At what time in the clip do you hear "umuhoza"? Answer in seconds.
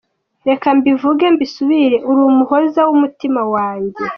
2.29-2.81